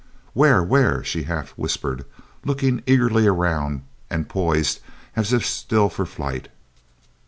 [0.33, 0.63] "Where?
[0.63, 2.05] Where?" she half whispered,
[2.43, 4.79] looking eagerly around and poised
[5.15, 6.47] as if still for flight.